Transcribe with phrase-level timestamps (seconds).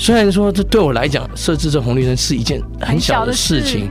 [0.00, 3.86] 虽然说这对我来讲设置这红绿灯是一件很小的事情，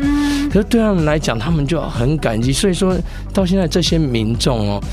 [0.52, 2.52] 可是对他们来讲，他们就很感激。
[2.52, 2.98] 所以说
[3.32, 4.84] 到现在，这些民众哦，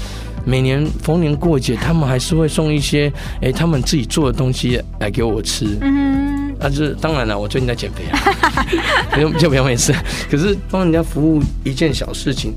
[0.44, 3.10] 每年逢年过节，他们还是会送一些
[3.40, 5.78] 哎，他们自己做的东西来给我吃。
[5.80, 9.94] 嗯，啊，就是当然了，我最近在减肥啊，就就不要没事。
[10.30, 12.52] 可是帮人家服务一件小事情，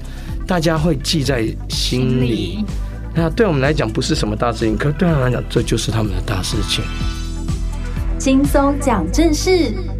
[0.46, 2.60] 大家会记在心里。
[3.16, 6.84] 那对我们来讲不是什么大事情，可是对他们来讲，这就是他们的大事情。
[8.20, 9.99] 轻松讲正事。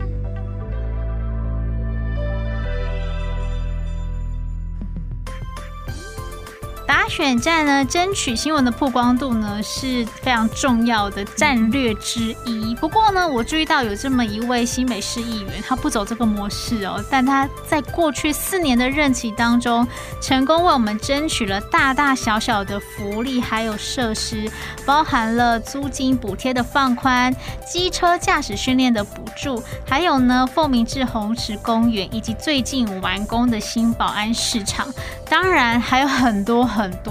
[7.20, 12.74] 选战呢，争取新闻的曝光度呢，是非常重要的战略之一。
[12.76, 19.86] 不过呢，我注意到有这么一位新北市议员，他不走这个模式哦，但他在过去四年的任期当中，
[20.22, 24.50] 成功为我们争取了大大小小的福利，还有设施，
[24.86, 27.36] 包含了租金补贴的放宽、
[27.70, 34.88] 机车驾驶训练的补助，还有呢，凤鸣至红池公园，以及最近完工的新保安市场。
[35.30, 37.09] 当然还有很多很多。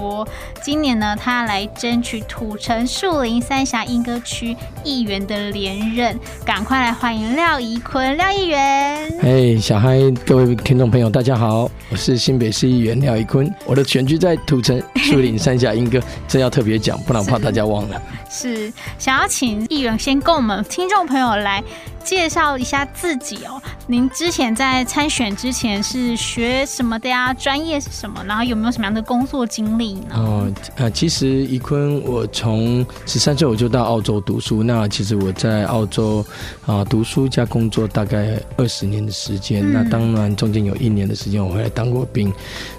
[0.62, 9.10] 今年呢，他来争取土城树林三峡莺歌区议员的连任，赶快来欢迎廖宜坤廖议员。
[9.20, 18.00] 嘿，hey, 小嗨，各位听众朋友，大家好，我是新北市议员廖宜坤，我的选区在土城树林三峡莺歌，真要特别讲，不然怕大家忘了。
[18.30, 21.62] 是，是想要请议员先跟我们听众朋友来。
[22.08, 23.60] 介绍一下自己哦。
[23.86, 27.34] 您之前在参选之前是学什么的呀？
[27.34, 28.24] 专业是什么？
[28.24, 30.14] 然后有没有什么样的工作经历呢？
[30.14, 34.62] 哦，呃，其实怡坤，我从十三岁我就到澳洲读书。
[34.62, 36.24] 那其实我在澳洲
[36.64, 39.62] 啊读书加工作大概二十年的时间。
[39.62, 42.32] 嗯、那当然中间有一年的时间我回来当过兵。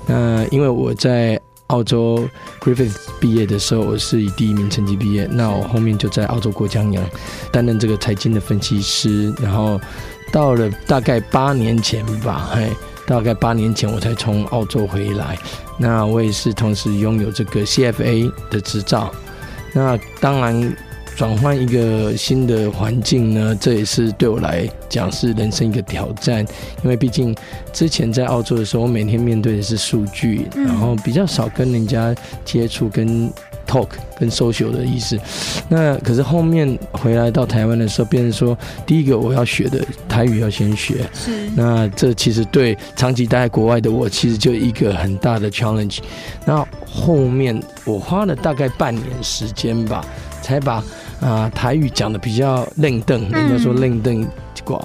[0.08, 1.39] 那因为我在
[1.70, 2.28] 澳洲
[2.60, 5.28] Griffith 毕业的时候，我是以第一名成绩毕业。
[5.32, 7.04] 那我后面就在澳洲过江洋
[7.52, 9.34] 担任这个财经的分析师。
[9.42, 9.80] 然后
[10.32, 12.72] 到了大概八年前吧，嘿，
[13.06, 15.38] 大概八年前我才从澳洲回来。
[15.78, 19.12] 那我也是同时拥有这个 CFA 的执照。
[19.74, 20.76] 那当然。
[21.20, 26.46] 转换一个新的环境呢，这也是对我来讲是人生一个挑战，
[26.82, 27.36] 因为毕竟
[27.74, 32.16] 之前在澳洲的时候，我每天面对的是数据，然后比较少跟人家
[32.46, 33.30] 接触，跟
[33.68, 35.20] talk、跟 social 的意思。
[35.68, 41.32] 那可是后面回来到台湾的时候，变成说，第一个我要学的台语要先学，是。
[41.54, 45.98] 那这其实对长期待在国外的我，其实就一个很大的 challenge。
[46.46, 50.06] 那后面我花了大概半年时间吧，
[50.42, 50.82] 才把。
[51.22, 54.26] 啊，台语讲的比较愣瞪，人家说愣瞪
[54.64, 54.80] 挂，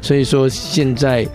[0.00, 1.26] 所以说现在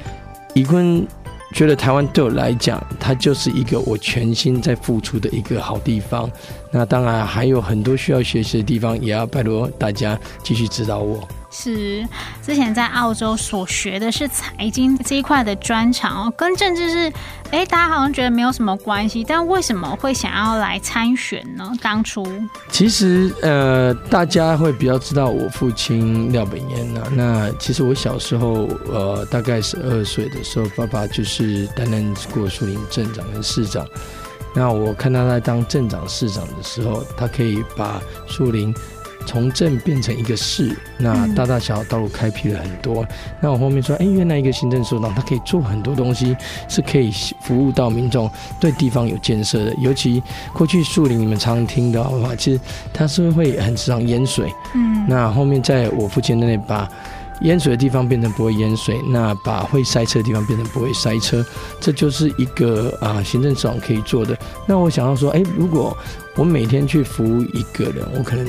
[0.53, 1.05] 怡坤
[1.53, 6.29] 觉得台湾对我来讲，它就是一个我全心在付出的一个好地方。
[6.71, 11.27] 那当然还有很多需要学习的地方，也要拜托大家继续指导我。
[11.49, 12.07] 是
[12.45, 17.13] 之前在澳洲所学的是财经这一块的专长哦，跟政治是
[17.51, 21.71] 哎，大家好像觉得没有什么关系，但为什么会想要来参选呢？
[21.81, 22.27] 当初
[22.69, 27.01] 其实呃，大家会比较知道我父亲廖本燕呐。
[27.11, 33.87] 那其实我小时候呃，大概十二岁的时候，爸爸就是担任过树林镇长跟市长。
[34.53, 38.73] 那我看他在当镇长、市长的时候，他可以把树林。
[39.27, 43.03] 从镇变成一个市，那大大小小道路开辟了很多。
[43.03, 43.07] 嗯、
[43.41, 46.35] 那我后面说，哎、欸，原来一个行政首长，他可以做很多东西，
[46.67, 47.11] 是可以
[47.41, 49.75] 服务到民众，对地方有建设的。
[49.75, 50.23] 尤其
[50.53, 52.59] 过去树林，你们常常听到的话，其实
[52.93, 54.51] 它是会很时常淹水。
[54.73, 56.89] 嗯，那后面在我父亲那里把
[57.41, 61.45] 淹水的地方变成不会淹水，那把会塞车的地方变成不会塞车，
[61.79, 64.35] 这就是一个啊行政首长可以做的。
[64.65, 65.95] 那我想要说，哎、欸，如果
[66.37, 68.45] 我每天去服务一个人，我可能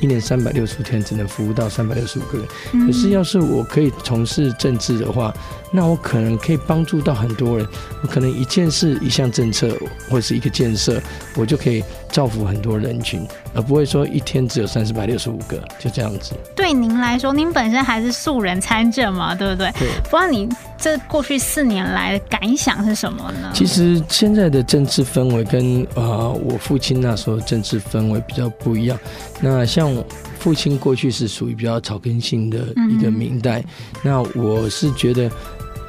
[0.00, 2.46] 一年三百六十五天只能服务到三百六十五个人。
[2.72, 5.34] 嗯、可是要是我可以从事政治的话，
[5.72, 7.66] 那我可能可以帮助到很多人。
[8.02, 9.76] 我可能一件事、一项政策
[10.08, 11.02] 或者是一个建设，
[11.34, 16.32] 我就可以造福很多人群，而不会说一天只有三四百六十五个，就这样子。
[16.54, 19.72] 对您来说，您本身还是素人参政嘛，对不对？
[19.80, 19.88] 对。
[20.04, 23.50] 不知道你这过去四年来的感想是什么呢？
[23.52, 27.31] 其实现在的政治氛围跟呃我父亲那时候。
[27.40, 28.98] 政治氛围比较不一样。
[29.40, 29.92] 那像
[30.38, 32.58] 父亲过去是属于比较草根性的
[32.90, 33.66] 一个明代，嗯、
[34.02, 35.30] 那我是觉得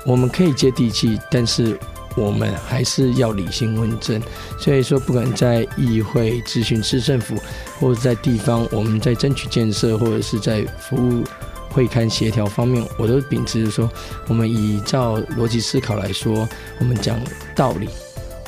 [0.06, 1.78] 我们可以接地气，但是
[2.16, 4.22] 我们还是要理性问政。
[4.60, 7.36] 所以说，不管在议会咨询市政府，
[7.80, 11.24] 或者在地方，我们在争取建设，或者是在服务
[11.70, 13.90] 会勘协调方面，我都秉持着说，
[14.28, 16.48] 我们依照逻辑思考来说，
[16.80, 17.20] 我们讲
[17.56, 17.90] 道理。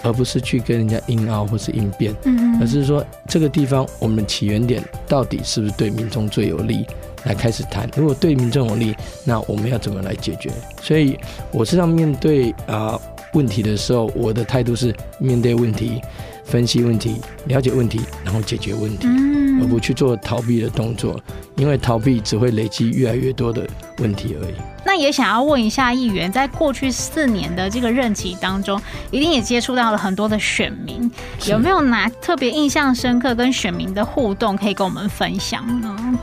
[0.05, 6.85] 而不是去跟人家硬拗或是应变，嗯，而是说这个地方我们的起源点到底是不是对民众最有利？
[7.23, 7.89] 来开始谈。
[7.95, 10.51] 如果对民众有利，那我们要怎么来解决？
[10.79, 11.17] 所以
[11.51, 13.01] 我是要面对啊、呃、
[13.33, 15.99] 问题的时候，我的态度是面对问题，
[16.45, 17.15] 分析问题，
[17.47, 21.19] 了解问题，然后解决问题，嗯、而不去做逃避的动作，
[21.55, 24.53] 因为逃避只会累积越来越多的问题而已。
[24.85, 31.11] 那也想要问一下议员，在过去四年的这个任期当中，一定也接触到了很多的选民，
[31.47, 36.19] 有没有哪特别印象深刻跟选民的互动可以跟我们分享呢？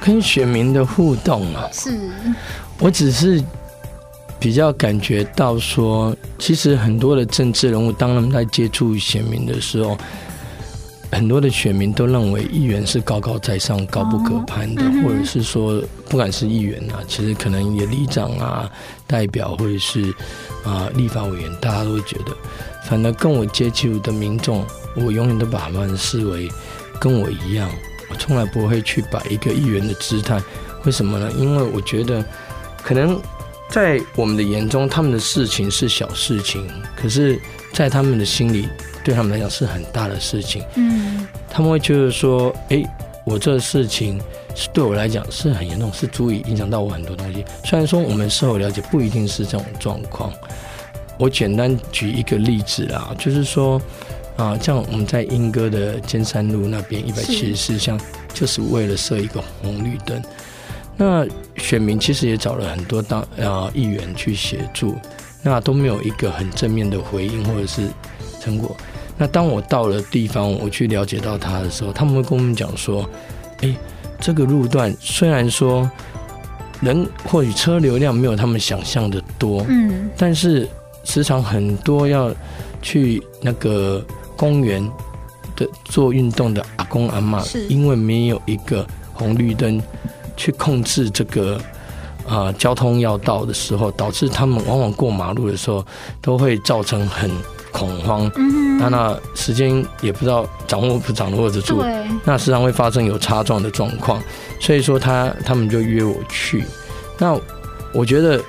[0.00, 2.08] 跟选民的互动啊，是
[2.78, 3.42] 我只是。
[4.38, 9.96] 比较感觉到说，其实很多的政治人物，当他们在接触选民的时候，
[11.10, 18.70] 很多的选民都认为议员是高高在上、高不可攀的，或者是说，不管是议员啊，其实可能也里长啊、
[19.06, 20.14] 代表或者是
[20.64, 22.36] 啊立法委员，大家都会觉得，
[22.84, 26.48] 反而跟我接触的民众，我永远都把他们视为
[27.00, 27.70] 跟我一样，
[28.10, 30.38] 我从来不会去摆一个议员的姿态。
[30.84, 31.32] 为什么呢？
[31.38, 32.22] 因为我觉得
[32.82, 33.18] 可能。
[33.70, 36.66] 在我们的眼中，他们的事情是小事情，
[36.96, 37.38] 可是，
[37.72, 38.68] 在他们的心里，
[39.04, 40.64] 对他们来讲是很大的事情。
[40.76, 42.82] 嗯，他们会觉得说：“哎，
[43.24, 44.20] 我这事情
[44.54, 50.32] 是对我来讲是很严重，是足以影响到我很多东西。”虽然说我们事后了解不一定是这种状况。
[51.18, 53.80] 我简单举一个例子啦，就是说
[54.36, 58.00] 啊，像我们在莺歌的尖山路那边一百七十四巷，
[58.32, 60.22] 就是为了设一个红绿灯。
[60.96, 61.26] 那
[61.56, 64.96] 选民其实也找了很多当呃议员去协助，
[65.42, 67.88] 那都没有一个很正面的回应或者是
[68.40, 68.74] 成果。
[69.18, 73.08] 那当我到了地方，我去了解到他的时候，他们会跟我们讲说
[73.60, 73.76] ：“哎，
[74.20, 75.90] 这个路段虽然说
[76.80, 80.68] 人或许车流量没有他们想象的多，嗯，但是
[81.04, 82.30] 时常很多要
[82.80, 84.04] 去那个
[84.34, 84.82] 公园
[85.56, 89.78] 的做运动的阿公阿妈，因为没有一个红绿灯。”
[90.36, 91.56] 去控制这个
[92.26, 95.84] 啊、呃、交通要道的时候，导致他们往往过马路的时候
[96.20, 97.30] 都会造成很
[97.72, 98.30] 恐慌。
[98.36, 104.22] 嗯，那那时间也不知道掌握不掌握得住，对，那时常会发生有擦撞的状况。
[104.60, 106.64] 所以说他他们就约我去。
[107.18, 107.38] 那
[107.92, 108.40] 我觉得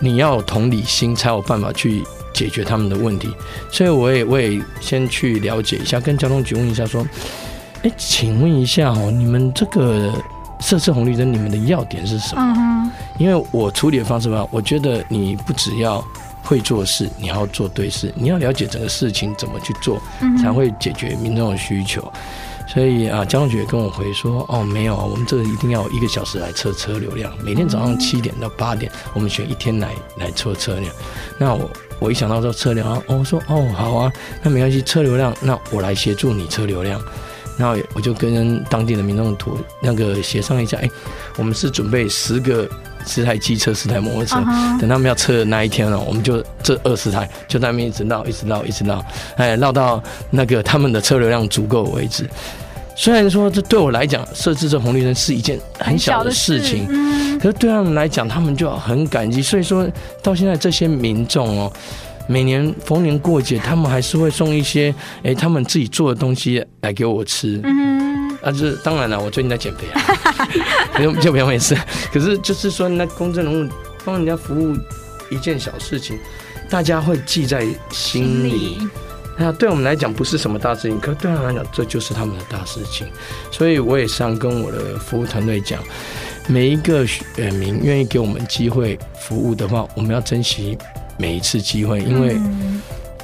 [0.00, 2.02] 你要有同理心，才有办法去
[2.32, 3.28] 解决他们的问题。
[3.70, 7.06] 所以我也我也先去了解一下，跟交通局问一下说，
[7.82, 10.12] 哎，请问一下哦，你们这个。
[10.62, 12.54] 设置红绿灯，你们的要点是什么？
[12.56, 16.02] 嗯，因为我处理的方式吧，我觉得你不只要
[16.42, 20.00] 会做事，你要做对事，你要了解整个事情怎么去做，
[20.40, 22.10] 才会解决民众的需求。
[22.68, 30.94] 所以啊，交通局也跟我回说，哦，没有啊，我们这个一定要一个小时来测车流量，每天早上七点到八点，我们选一天来来测车辆。
[31.38, 31.68] 那我
[31.98, 34.12] 我一想到这车流量，哦，我说哦好啊，
[34.42, 36.98] 那没关系，车流量，那我来协助你车流量。
[37.58, 40.88] 然后我就跟当地的民众图那个协商一下，哎，
[41.36, 42.68] 我们是准备十个
[43.06, 44.80] 十台机车、十台摩托车，uh huh.
[44.80, 49.04] 等他们要测的那一天了，我们就这二十台就在那边一直绕、一直绕、一直绕，
[49.36, 52.28] 哎，绕到那个他们的车流量足够为止。
[52.94, 59.42] 虽然说这对我来讲设置这红绿灯是一件很小的事情，事嗯、可是对他们来讲，他们就很感激。
[59.42, 59.86] 所以说
[60.22, 61.72] 到现在这些民众哦。
[62.28, 67.60] 每年逢年过节，他们还是会送一些哎、欸，他们自己做的东西来给我吃。
[67.64, 71.76] 嗯，啊，这当然了，我最近在减肥啊， 就就不用没事。
[72.12, 73.70] 可是就是说，那公众人物
[74.04, 74.76] 帮人家服务
[75.30, 76.18] 一件小事情，
[76.70, 78.78] 大家会记在心里。
[79.38, 83.06] 那对我们来讲不是什么大事情，可对他们来讲，这就是他们的大事情。
[83.50, 85.82] 所以我也想跟我的服务团队讲，
[86.46, 90.78] 每一个选民愿意给我们机会服务的话，我们要珍惜。
[91.16, 92.36] 每一次机会，因为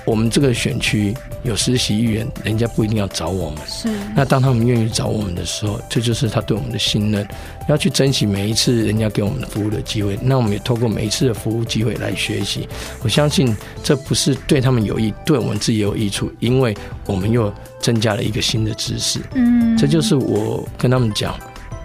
[0.04, 3.58] 我们这个选区有实习议员，人家不一定要找我们。
[3.66, 3.88] 是。
[4.16, 7.26] 那当他们愿意找我们的时候，这就是他对我们的信任。
[7.68, 10.18] 要去珍惜每一次人家给我们的服务的机会。
[10.22, 12.66] 那我们也透过每一次的服务机会来学习。
[13.02, 19.20] 我相信这不是对他们有益，对我们自己也有益处，因为我们又增加了一个新的知识。
[19.34, 19.76] 嗯。
[19.76, 21.38] 这就是我跟他们讲，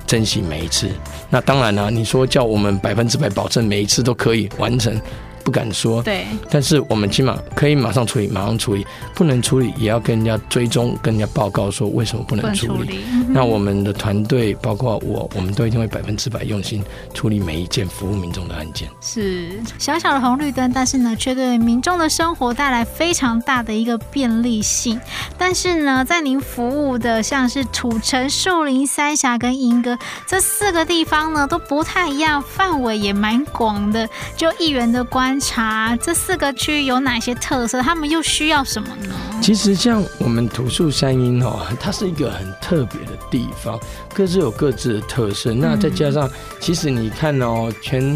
[0.07, 0.87] 珍惜每一次。
[1.29, 4.97] 那当然了，你说叫我们百分之百保证每一次都可以完成。
[5.43, 12.73] 不敢说，对，但是我们起码可以马上处理，马上处理，不能处理也要跟人家追踪，跟人家报告说为什么不能处理。
[12.73, 16.81] 处理嗯、那我们的团队包括我，我们都一定会百分之百用心
[17.13, 18.87] 处理每一件服务民众的案件。
[19.01, 24.99] 是小小的红绿灯，但是呢，却对民众的生活带来非常大的一个便利性。
[25.37, 34.07] 但是呢，在您服务的像是土城、树林、三峡跟莺歌这四个地方呢，都不太一样，范围也蛮广的。
[34.37, 35.32] 就议员的关。
[35.33, 39.15] 观察这四个区有哪些特色，他们又需要什么呢？
[39.41, 43.79] 其实像我们土树山阴哦，它是一个很特别的地方，
[44.13, 45.51] 各自有各自的特色。
[45.51, 48.15] 那再加上，其实你看哦，全。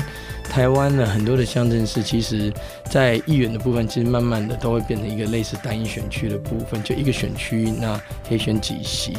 [0.49, 2.51] 台湾的很多的乡镇市，其实，
[2.89, 9.15] 在议员的部分，其实慢慢的都会变成一个类似单一选区的部分，就一个选区，那可以选几席。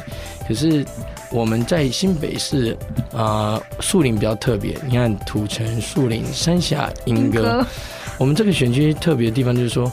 [0.47, 0.85] 可是
[1.31, 2.77] 我们在新北市
[3.13, 7.65] 啊，树林比较特别，你看土城、树林、三峡、莺歌，
[8.19, 9.91] 我们这个选区特别的地方就是说，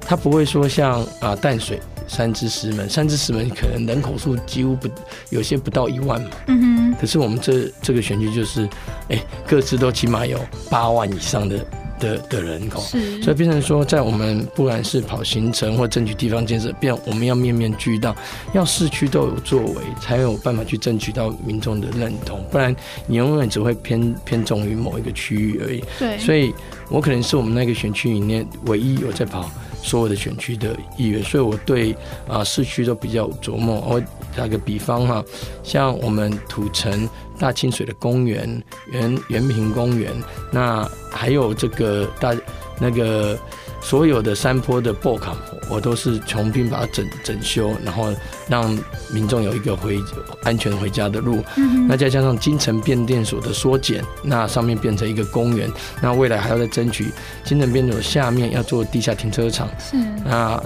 [0.00, 1.80] 它不会说像啊淡水。
[2.06, 4.88] 三芝石门，三芝石门可能人口数几乎不，
[5.30, 6.30] 有些不到一万嘛。
[6.48, 6.94] 嗯哼。
[7.00, 8.64] 可是我们这这个选区就是，
[9.08, 10.38] 哎、欸，各自都起码有
[10.70, 11.58] 八万以上的
[11.98, 12.80] 的的人口。
[12.82, 13.20] 是。
[13.22, 18.14] 所以变成说，在我们不管是跑行程或争取地方建设，变我们要面面俱到，
[18.52, 22.44] 要市区都有作为，才有办法去争取到民众的认同。
[22.50, 22.74] 不然
[23.06, 25.82] 你永远只会偏偏重于某一个区域而已。
[25.98, 26.18] 对。
[26.18, 26.54] 所以
[26.90, 29.50] 我可能是我们那个选区里面唯一有在跑。
[29.84, 31.94] 所有的选区的议员，所以我对
[32.26, 33.76] 啊、市区都比较琢磨。
[33.86, 34.02] 我
[34.34, 35.24] 打个比方哈，
[35.62, 40.10] 像我们土城大清水的公园、原原平公园，
[40.50, 42.34] 那还有这个大
[42.80, 43.38] 那个。
[43.84, 45.36] 所有的山坡的步道，
[45.68, 48.12] 我都是重新把它整整修，然后
[48.48, 48.76] 让
[49.12, 49.98] 民众有一个回
[50.42, 51.42] 安全回家的路。
[51.56, 55.70] 嗯、那再加上金城变电所的缩减，那上面变成一个公园。
[56.00, 57.12] 那未来还要再争取
[57.44, 59.68] 金城变电所下面要做地下停车场。
[59.78, 59.96] 是。
[60.24, 60.62] 那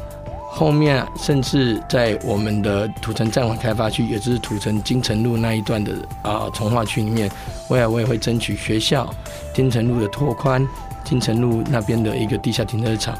[0.51, 7.31] 后面甚至在我们的土城暂缓开发区，也就是土城金城路那一段的啊从化区里面，
[7.69, 9.09] 未来我也会争取学校
[9.55, 10.67] 金城路的拓宽。
[11.05, 13.17] 金城路那边的一个地下停车场，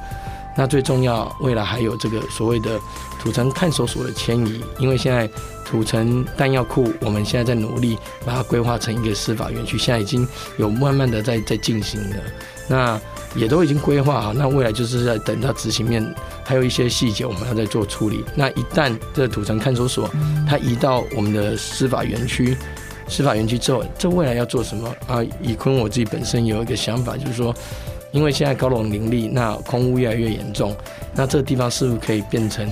[0.59, 2.81] 那最重要，未来还有这个所谓的
[3.21, 5.31] 土城看守所的迁移，因为现在
[5.65, 7.97] 土城弹药库，我们现在在努力
[8.27, 12.17] 把它规划成一个司法园区，现在已经有慢慢的在在进行了，
[12.67, 13.01] 那
[13.37, 16.05] 也都已经规划好，那未来就是在等到执行面，
[16.45, 18.25] 还有一些细节我们要再做处理。
[18.35, 20.11] 那一旦这土城看守所
[20.49, 22.57] 它移到我们的司法园区。
[23.11, 25.25] 司法园区之后，这未来要做什么啊？
[25.41, 27.55] 以坤我自己本身有一个想法，就是说，
[28.11, 30.75] 因为现在高楼林立，那空污越来越严重，
[31.15, 32.67] 那这个地方是不是可以变成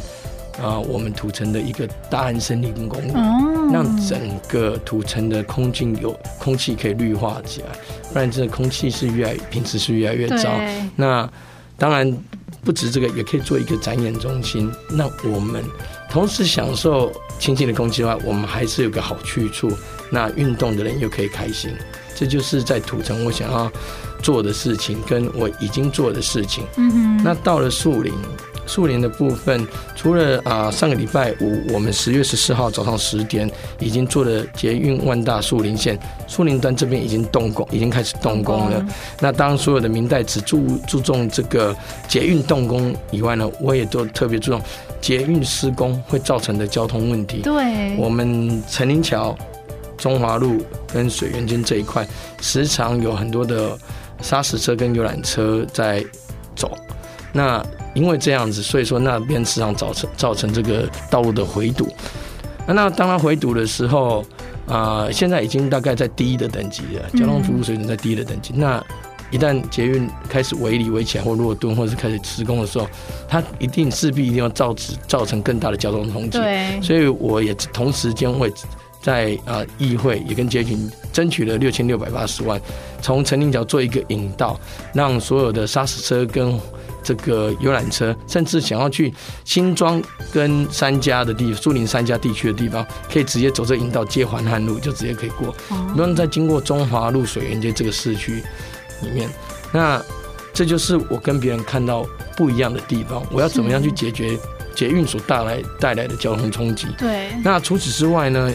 [0.62, 7.68] 啊，我们土城的一个大安森林公园，哦、让整个土城的空气有空气可以绿化起来，
[8.12, 10.50] 不然这个空气是越来品质是越来越糟。
[10.94, 11.30] 那
[11.76, 12.10] 当然
[12.64, 15.62] 不止这个，也可以做一个展演中心，那我们
[16.08, 19.70] 同时享受清新的空气的话，我们还是有个好去处。
[20.08, 21.70] 那运动的人又可以开心，
[22.14, 23.70] 这就是在土城我想要
[24.22, 26.64] 做的事情，跟我已经做的事情。
[26.76, 27.22] 嗯哼。
[27.24, 28.12] 那到了树林，
[28.66, 38.84] 树林的部分，除了啊上个礼拜五，我们十月十四号早上十点已经做了捷运万大树林线，树林端这边已经动工，已经开始动工了。
[39.20, 41.74] 那当所有的明代只注注重这个
[42.08, 44.60] 捷运动工以外呢，我也都特别注重
[45.00, 47.42] 捷运施工会造成的交通问题。
[47.42, 49.36] 对，我们陈林桥。
[49.98, 50.60] 中华路
[50.92, 52.06] 跟水源间这一块，
[52.42, 53.76] 时常有很多的
[54.20, 56.04] 砂石车跟游览车在
[56.54, 56.76] 走。
[57.32, 61.88] 那因为这样子，所以说那边时常造成造成这个道路的回堵。
[62.66, 64.20] 那当它回堵的时候，
[64.66, 68.52] 啊、呃，现在已经大概在第一的等级了，交通服务水准在第一的等级。
[68.54, 68.84] 嗯、那
[69.30, 72.88] 一旦捷运开始围里围起来或落墩，或者是开始施工的时候，
[73.28, 76.38] 它一定势必一定要造成造成更大的交通冲击。
[76.38, 78.52] 对，所以我也同时间会。
[79.06, 82.60] 在啊，议会也跟捷运争取了六千六百八十万，
[83.00, 84.58] 从陈林桥做一个引道，
[84.92, 86.60] 让所有的砂石车跟
[87.04, 95.54] 这个游览车，甚至想要去新庄跟三家的地树林三家地区的地方，可以直接走这引道接环汉路，就直接可以过，
[95.94, 98.42] 不用再经过中华路水源街这个市区
[99.02, 99.30] 里面。
[99.72, 100.02] 那
[100.52, 102.04] 这就是我跟别人看到
[102.36, 103.24] 不一样的地方。
[103.30, 104.36] 我要怎么样去解决
[104.74, 106.88] 捷运所带来带来的交通冲击？
[106.98, 107.28] 对。
[107.44, 108.50] 那除此之外呢？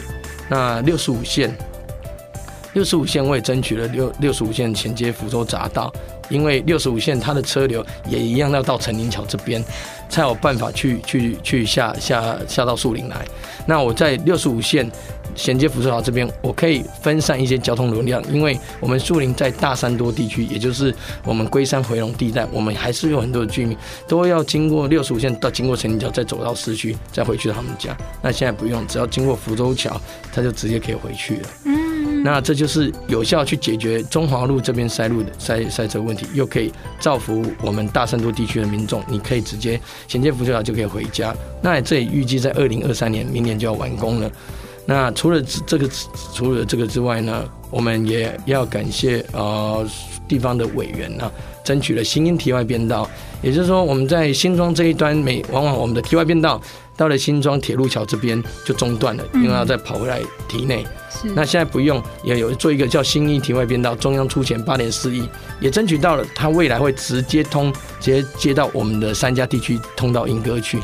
[0.52, 1.50] 那六十五线，
[2.74, 5.90] 六十五线我也争取了六六十五线衔接福州匝道，
[6.28, 9.64] 因为六十五线它的车流也一样要到陈林桥这边，
[10.10, 13.26] 才有办法去去去下下下到树林来。
[13.66, 14.92] 那我在六十五线
[15.36, 27.96] 衔接福州桥这边，我可以分散一些交通流量，因为我们树林在大山多地区，也就是我们龟山回龙地带，我们还是有很多的居民都要经过六十五线到经过陈林桥，再走到市区，再回去他们家。
[28.22, 30.00] 那现在不用，只要经过福州桥，
[30.34, 31.50] 他就直接可以回去了。
[31.66, 39.04] 嗯，那这就是有效去解决中华路这边塞路的塞塞车问题，又可以造福我们大山多地区的民众。
[39.08, 41.36] 你可以直接衔接福州桥就可以回家。
[41.62, 44.32] 那这也预计在二零二三年，明年就要完工了。
[44.92, 45.90] 那除了这个
[46.34, 49.88] 除了这个之外呢，我们也要感谢呃
[50.28, 51.32] 地方的委员啊，
[51.64, 53.10] 争取了新英体外变道，
[53.42, 56.60] 也就是说我们在新庄这一端，每往往我们的体外变道
[56.98, 60.20] 到了新庄铁路桥这边就中断了，因为要再跑回来
[60.50, 60.86] 体内。
[61.36, 65.28] 那现在不用，也有做一个叫新一体外边道，中央出钱八点四亿，
[65.60, 70.80] 也争取到了，它未来会直接通，直接接到我们的三家地区，通到莺歌去，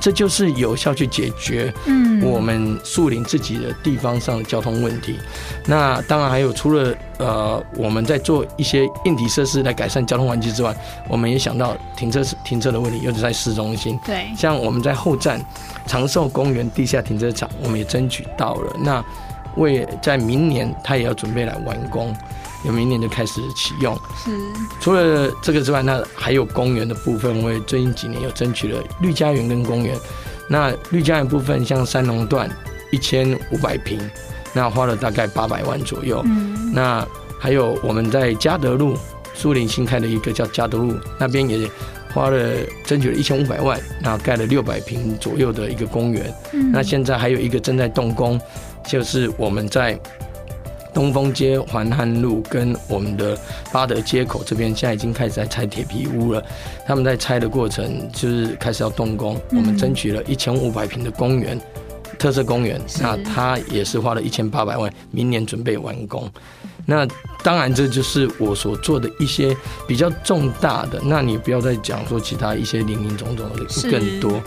[0.00, 5.18] 这就是有效去解决，嗯，我们树林自己的地方上的交通问题。
[5.66, 10.74] 那当然还有除了呃，我们在做一些硬体设施来改善交通环境之外，
[11.08, 15.44] 我们也想到停车停车的问题，尤其在市中心，对，像我们在后站
[15.86, 18.76] 长寿公园地下停车场，我们也争取到了。
[18.78, 19.04] 那。
[19.56, 22.14] 为在明年，他也要准备来完工，
[22.64, 23.94] 有明年就开始启用。
[24.16, 24.30] 是，
[24.80, 29.96] 除了这个之外，那还有公园的部分，我也最近几年有争取了绿家园跟公园。
[30.48, 32.50] 那绿家园部分，像三龙段
[32.90, 33.98] 一千五百平，
[34.52, 36.22] 那花了大概八百万左右。
[36.24, 37.06] 嗯，那
[37.38, 38.96] 还有我们在嘉德路
[39.34, 41.68] 苏林新开的一个叫嘉德路，那边也
[42.12, 42.38] 花了
[42.84, 46.34] 争取了一千五百万，那盖了六百平左右的一个公园。
[46.52, 48.40] 嗯，那现在还有一个正在动工。
[48.86, 49.98] 就是我们在
[50.94, 53.38] 东风街环汉路跟我们的
[53.72, 56.44] 八德街口这边，现在已经开始在拆铁皮屋了。
[56.86, 59.40] 他们在拆的过程，就是开始要动工。
[59.50, 61.58] 我们争取了一千五百平的公园，
[62.18, 66.30] 特色公园，那他也是花了一千八百万，明年准备完工。
[66.84, 67.06] 那
[67.42, 71.00] 当然，这就是我所做的一些比较重大的。
[71.04, 74.42] 那你不要再讲说其他一些零零总总的更多。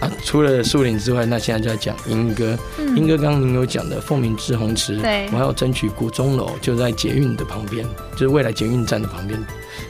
[0.00, 2.58] 啊，除了树林之外，那现在就要讲莺歌。
[2.96, 9.38] 莺歌刚刚您有讲的凤鸣志红池，对，我还要争取古钟楼，就在捷运的旁边，就是未来捷运站的旁边，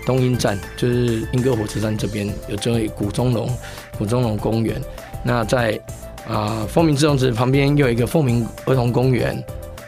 [0.04, 3.48] 东莺站就是莺歌火车站这边有这位古钟楼，
[3.96, 4.82] 古钟楼公园。
[5.22, 5.80] 那在
[6.28, 9.40] 啊凤鸣滞洪池旁边又有一个凤鸣儿童公园，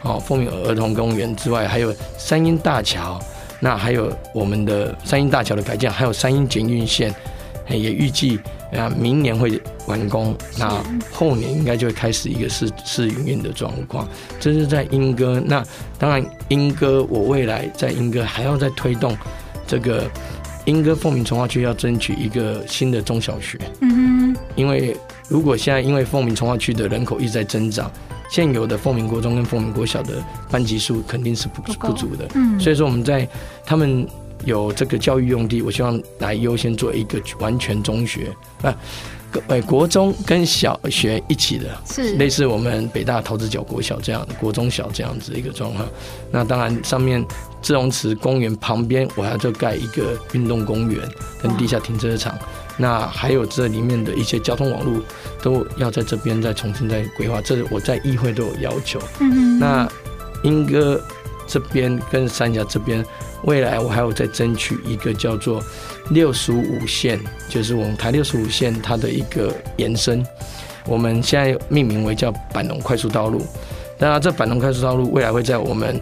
[0.03, 3.21] 哦，凤鸣儿童公园之外还有三莺大桥，
[3.59, 7.13] 那还有我们的三莺大桥的改建，还有三莺捷运线，
[7.69, 8.39] 也预计。
[8.75, 14.09] 那明年会完工，那后年应该就会开始一个试试营运的状况。
[14.41, 15.63] 这是在莺歌，那
[15.99, 19.15] 当然莺歌，我未来在莺歌还要再推动
[19.67, 20.11] 这个
[20.65, 23.59] 莺歌凤鸣从化区要争取一个新的中小学。
[23.81, 24.97] 嗯哼，因为
[25.29, 27.93] 如果现在因为凤鸣从化区的人口一直在增长，
[28.31, 30.15] 现有的凤鸣国中跟凤鸣国小的
[30.51, 32.27] 班级数肯定是不不足的。
[32.35, 33.29] 嗯，所以说我们在
[33.67, 34.09] 他们。
[34.45, 38.75] 有这个教育用地，我希望来优先做一个完全中学啊，
[39.49, 45.89] 呃，国中跟小学一起的，是类似我们北大桃子角国小这样的国中小这样子一个状况。
[46.31, 47.25] 那当然，上面
[47.63, 51.01] 滞洪池公园旁边，我还要再盖一个运动公园
[51.41, 52.37] 跟地下停车场。
[52.77, 55.01] 那还有这里面的一些交通网络，
[55.43, 57.41] 都要在这边再重新再规划。
[57.41, 58.99] 这我在议会都有要求。
[59.21, 59.59] 嗯嗯。
[59.59, 59.89] 那
[60.43, 61.01] 英哥
[61.47, 63.03] 这边跟三峡这边。
[63.45, 65.63] 未来我还有在争取一个叫做
[66.11, 70.25] 六十五线，就是我们台六十五线它的一个延伸，
[70.87, 73.45] 我们现在命名为叫板龙快速道路。
[73.99, 76.01] 当然，这板龙快速道路未来会在我们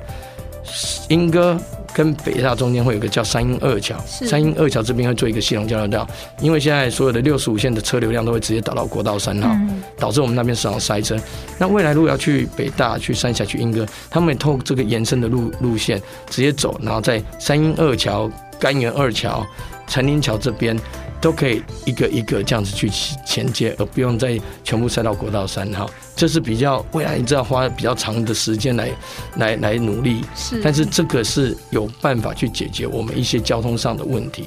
[1.09, 1.59] 莺歌。
[2.01, 6.09] 跟北大中间会有一个叫三鹰二桥，三鹰二桥这边会做一个系统交流道，
[6.41, 9.55] 因为现在所有的六十五线的车流量都会直接导到国道三号，
[9.99, 11.15] 导致我们那边市场塞车。
[11.59, 19.47] 那未来如果要去北大、去三峡、去莺歌，他们也透过这个延伸的路路线直接走，然后在三鹰二桥、甘源二桥、
[19.87, 20.75] 陈林桥这边。
[21.21, 22.89] 都可以一个一个这样子去
[23.27, 25.89] 衔接，而不用再全部塞到国道三号。
[26.17, 28.91] 这是比较未来，你知道花比较长的时间来
[29.37, 30.25] 来来努力。
[30.35, 34.47] 是，但是这个是有办法去解决我们一些交通上的问题。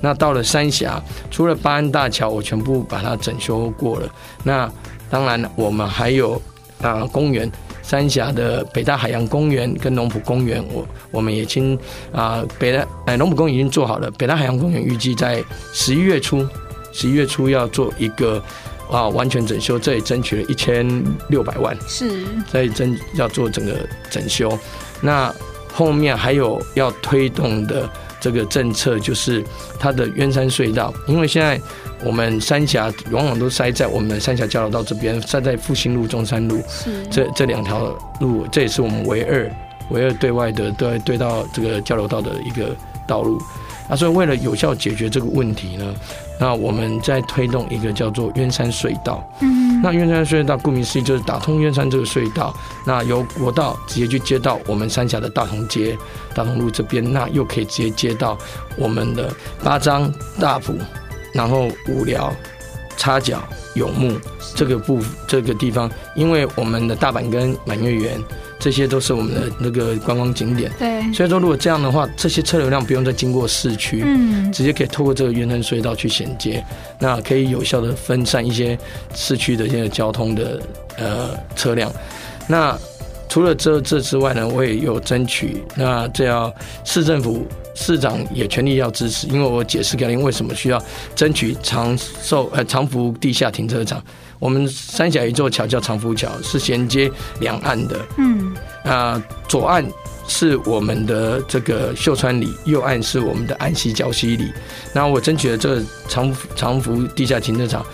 [0.00, 4.08] 那到了三峡，除了巴安大桥，我全部把它整修过了。
[4.42, 4.70] 那
[5.10, 6.40] 当然，我们还有
[6.80, 7.50] 啊公园。
[7.92, 11.78] 三峡的北大海洋公园跟龙浦公园，我我们也已经
[12.10, 16.48] 啊北大哎龙浦公园已经做好了，北大海洋公园预计在十一月初，
[16.90, 18.42] 十一月初要做一个
[18.90, 20.88] 啊完全整修，这里争取了一千
[21.28, 24.58] 六百万，是，这里争要做整个整修，
[25.02, 25.30] 那
[25.70, 27.86] 后面还有要推动的
[28.18, 29.44] 这个政策就是
[29.78, 31.60] 它的鸢山隧道，因为现在。
[32.04, 39.50] 我们三峡往往都塞在我们三峡交流道这边，塞在复兴路、中山路，是这这两条路，这也是我们唯二
[39.90, 42.74] 唯二对外的对对到这个交流道的一个
[43.06, 43.40] 道路。
[43.88, 45.94] 那，所以为了有效解决这个问题呢，
[46.38, 49.28] 那我们在推动一个叫做鸢山隧道。
[49.40, 52.54] 嗯，那鸢山隧道顾名思义就是打通鸢山这个隧道，
[52.86, 55.98] 那由国道直接去接到我们三峡的大同街、
[56.32, 58.38] 大同路这边，那又可以直接接到
[58.76, 60.10] 我们的八张
[60.40, 60.74] 大埔。
[61.32, 62.34] 然后五寮、
[62.96, 63.42] 插脚、
[63.74, 64.18] 永木
[64.54, 68.20] 这个部这个地方，因为我们的大阪跟满月园
[68.58, 70.70] 这些都是我们的那个观光景点。
[70.78, 76.64] 对，所以说如果这样的话，这些车流量不用再经过市区，嗯，直接可以透过这个圆横隧道去衔接，
[76.98, 78.78] 那可以有效的分散一些
[79.14, 80.60] 市区的一些交通的
[80.96, 81.90] 呃车辆。
[82.46, 82.78] 那
[83.28, 90.82] 除了这这之外呢，我也有争取，那这要市政府市长也全力要支持，因为我解释给您为什么需要
[91.14, 94.02] 争取长寿呃长福地下停车场。
[94.38, 98.00] 我们三峡有一座桥叫长福桥，是衔接两岸的。
[98.18, 98.54] 嗯，
[98.84, 99.86] 啊，左岸
[100.26, 104.52] 是我们的这个秀川里，右岸是我们的安溪礁溪里。
[104.92, 107.86] 那我争取了这个长长福地下停车场。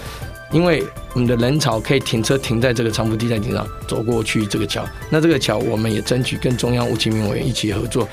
[0.50, 4.82] 因为我们的人潮可以停车停在这个长福地下停车场，走过去这个桥。
[5.10, 8.08] 那这个桥我们也争取跟中央吴清民委员一起合作，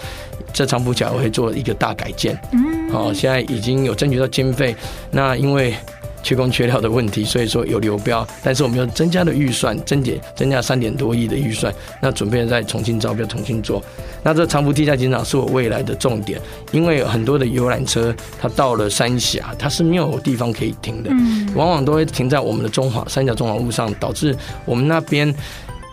[0.56, 2.36] 这长福桥会做一个大改建。
[2.52, 4.76] 嗯，好，现在已经有争取到经费。
[5.12, 5.76] 那因为。
[6.26, 13.80] 缺工缺料的问题，所以说有流标，但是我们又增加了预算，增减增加三点多亿的预算，那准备再重新招标，重新做。
[14.24, 16.42] 那这长福地下停车场是我未来的重点，
[16.72, 21.12] 因为很多的游览车它到了三峡，它是没有地方可以停的，
[21.54, 25.32] 往往都会停在我们的中华三峡中华路上，导致我们那边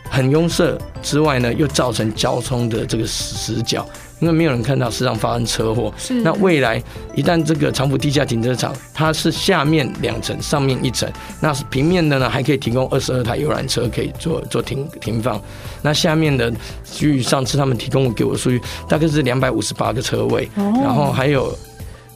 [0.09, 3.87] 很拥塞之外呢，又造成交通的这个死角。
[4.23, 6.81] 因为没有人看到市场发生车祸，是那未来
[7.17, 15.43] 一旦这个长福地下停车场，它是下面两层，上面一层，那是平面的呢，还可以提供二十二台游览车可以做做停停放。
[15.83, 16.53] 那下面的，
[16.85, 21.53] 据上次他们提供给我的数据，大概是两百五十八个车位，然后还有。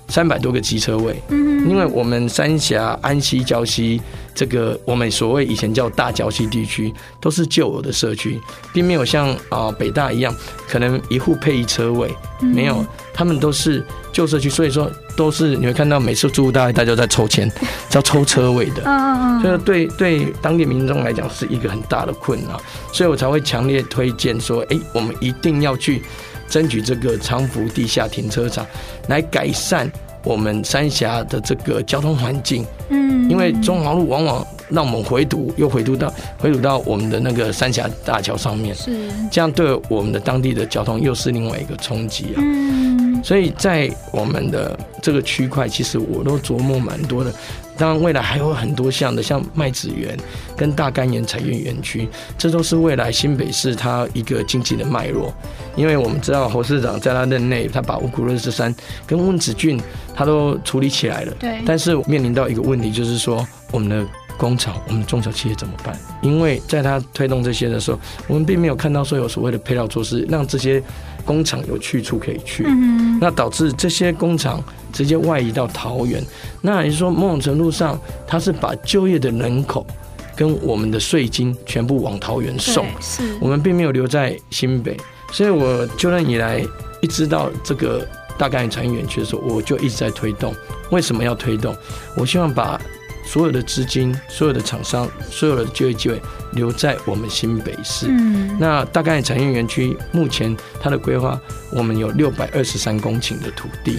[0.09, 4.01] 三百多个机车位，嗯，因为我们三峡安溪礁溪
[4.35, 8.41] 这个我们所谓以前叫大礁溪地区，都是旧有的社区，
[8.73, 10.35] 并没有像啊北大一样，
[10.69, 17.51] 可能一户配一车位，没有，他们都是旧社区，所以说都是你会看到每次住户大家大家都在抽签，
[17.91, 22.61] 叫抽车位的，嗯嗯，所以对对当地民众来讲是一个很大的困扰，
[22.93, 26.03] 所以我才会强烈推荐说，哎，我们一定要去。
[26.49, 28.67] 争取这个长福地下停车场，
[29.09, 29.91] 来改善
[30.23, 32.65] 我们三峡的这个交通环境。
[32.89, 42.39] 嗯，因为中华路往往让我们回堵，又回堵到回堵到我们的那个三峡大桥上面，是这样对我们的当地的交通又是另外一个冲击啊。
[42.39, 42.86] 嗯，
[43.27, 47.35] 所以在我们的这个区块，其实我都琢磨蛮多的。
[47.77, 50.17] 当然，未来还有很多项的，像麦子园
[50.57, 52.09] 跟大干岩产业园区，
[52.39, 55.35] 这都是未来新北市它一个经济的脉络。
[55.75, 58.73] 因为我们知道侯市长在他任内，他把五股二十三
[59.09, 59.77] 跟温子俊
[60.15, 61.35] 他都处理起来了。
[61.41, 61.59] 对。
[61.67, 64.07] 但是面临到一个问题，就是说我们的
[64.39, 65.99] 工厂、我们中小企业怎么办？
[66.23, 70.81] 因为在他推动这些的时候，我们并没有看到说有所谓的配套措施，让这些
[71.27, 72.65] 工厂有去处可以去。
[72.67, 73.19] 嗯。
[73.21, 74.65] 那导致这些工厂。
[74.93, 76.25] 直接外移到桃园，
[76.63, 79.87] 那也就是说，某种程度上，它是把就业的人口
[80.35, 84.97] 跟我们的税金全部往桃园送，是我们并没有留在新北。
[85.31, 86.65] 所以我就任以来，
[87.03, 88.09] 一直到这个
[88.39, 90.55] 大干岩产业园区的时候，我就一直在推动。
[90.91, 91.77] 为什么要推动？
[92.17, 92.81] 我希望把
[93.27, 98.07] 所有的资金、所有的厂商、所有的就业机会留在我们新北市。
[98.09, 101.39] 嗯，那大概产业园区目前它的规划，
[101.71, 103.99] 我们有六百二十三公顷的土地。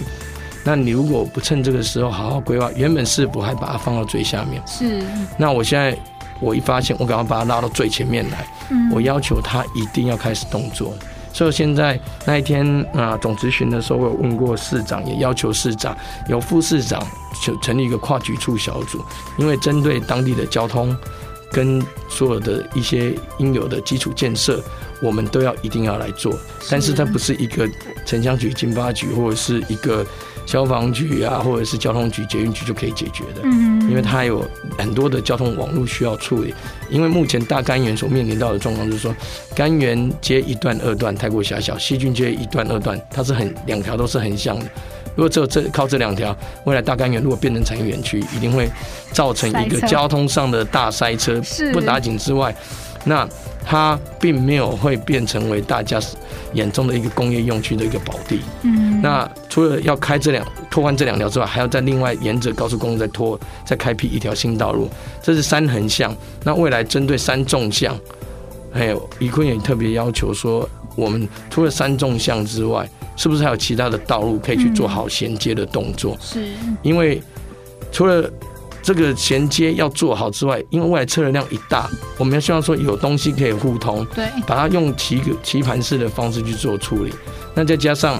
[0.64, 4.60] 那你如果不趁这个时候好好规划，原本市府还把它放到最下面。
[4.66, 5.02] 是。
[5.38, 5.96] 那我现在
[6.40, 8.46] 我一发现，我赶快把它拉到最前面来。
[8.70, 8.90] 嗯。
[8.92, 10.94] 我要求他一定要开始动作。
[11.38, 11.96] 所以现在
[12.26, 15.96] 那一天啊，总咨询的时候，我有问过市长，也要求市长
[16.28, 17.00] 由副市长
[17.40, 19.00] 就成立一个跨局处小组，
[19.36, 20.96] 因为针对当地的交通
[21.52, 24.60] 跟所有的一些应有的基础建设，
[25.00, 26.36] 我们都要一定要来做。
[26.68, 27.70] 但是它不是一个
[28.04, 30.04] 城乡局、经发局或者是一个。
[30.48, 34.42] 消防局啊，或者是交通局、捷运局就可以解决的，嗯，因为它有
[34.78, 36.54] 很多的交通网络需要处理。
[36.88, 39.14] 因为目前大干源所面临到的状况就是说，
[39.54, 44.64] 干源街一段、二段太过狭小，西郡街一段、二段它是很两条都是很像的。
[45.14, 46.34] 如果只有这靠这两条，
[46.64, 48.70] 未来大干源如果变成产业园区，一定会
[49.12, 51.42] 造成一个交通上的大塞车。
[51.74, 52.56] 不打紧之外，
[53.08, 53.28] 那
[53.64, 55.98] 它并没有会变成为大家
[56.52, 58.40] 眼中的一个工业用区的一个宝地。
[58.62, 64.88] 嗯，那除了要开这两拓宽这两条之外，还要再另外沿着高速公路再拖再开辟一条新道路，
[65.22, 66.14] 这是三横向。
[66.44, 67.98] 那未来针对三纵向，
[68.70, 76.16] 还有宜坤也特别要求说，我们除了三纵向之外，是不是还有其他的道路可以去做好衔接的动作？
[76.20, 76.46] 是，
[76.82, 77.22] 因为
[77.90, 78.30] 除了。
[78.88, 87.12] 这个衔接要做好之外，因为未来车流量一大，我们要希望说有东西可以互通，对，把它用棋棋盘式的方式去做处理。
[87.54, 88.18] 那再加上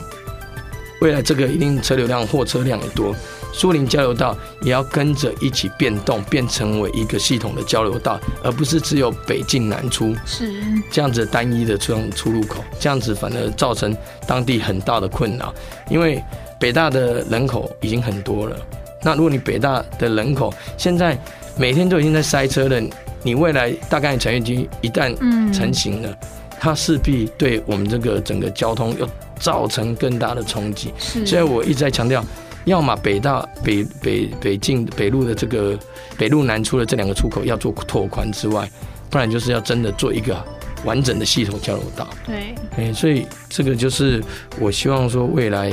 [1.01, 3.17] 未来这个一定车流量、货车量也多，
[3.51, 10.53] 苏林交流道也要跟着一起变动，变成为一个系统的交流道，而不是只有北进南出，是
[10.91, 15.55] 这样子单一的出出入口，这样子反而造成当地很大的困扰。
[15.89, 16.23] 因为
[16.61, 18.55] 北大的人口已经很多了，
[19.03, 21.19] 那如果你北大的人口现在
[21.57, 22.81] 每天都已经在塞车了，
[23.23, 25.15] 你未来大概产业区一旦
[25.53, 26.17] 成型了，
[26.61, 29.09] 它势必对我们这个整个交通又
[29.39, 30.93] 造成更大的冲击。
[30.99, 32.25] 是，所以我一直在强调。
[32.65, 35.79] 要么北大北北北进北路的这个
[36.19, 38.69] 北路南出的这两个出口要做拓宽之外，
[39.09, 40.37] 不然就是要真的做一个
[40.85, 42.07] 完整的系统交流道。
[42.27, 44.23] 对，哎，所以这个就是
[44.61, 45.73] 我希望说未来，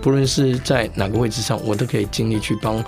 [0.00, 2.82] 不论是在哪个位置上，我都可以尽力去帮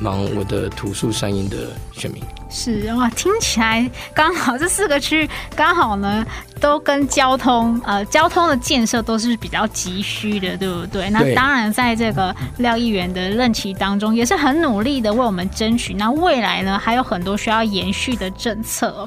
[0.00, 1.56] 忙我的土树山阴的
[1.92, 2.22] 选民。
[2.50, 6.24] 是哇，听起来刚好这四个区刚好呢，
[6.58, 11.10] 都跟交通呃交通的建设都是比较急需的，对不对？
[11.10, 15.92] 那当然，在这个廖议员的任期当中，也是很努力的为我们争取。
[15.92, 19.06] 那未来呢，还有很多需要延续的政策。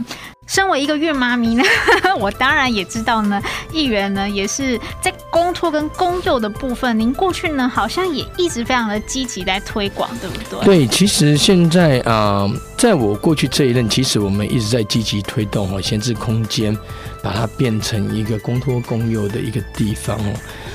[0.52, 1.64] 身为一个孕妈咪呢，
[2.20, 10.66] 我当然也知道呢，议员呢也是在公托跟公幼的部分，您过去呢好像也一直非常的积极在推广，对不对？
[10.66, 16.78] 对，其实现在啊、在我过去这一任，其实我们一直在积极推动哦，闲置空间，
[17.24, 20.34] 把它变成一个公托公幼的一个地方哦。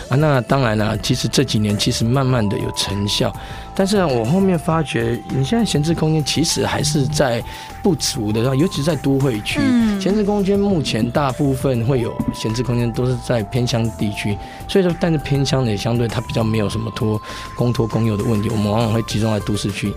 [0.08, 3.30] 啊，那当然了，其实这几年其实慢慢的有成效。
[3.76, 7.44] 但是呢我后面发觉，你现在闲置空间其实还是在
[7.82, 9.60] 不足的，尤其是在都会区，
[10.00, 14.36] 闲置空间目前大部分会有闲置空间都是在偏乡地区，
[14.66, 17.20] 所以说，但是偏乡的也相对它比较没有什么托
[17.54, 19.92] 公托公有的问题，我们往往会集中在都市区。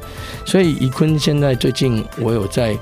[0.45, 2.77] 所以宜坤现在最近我有在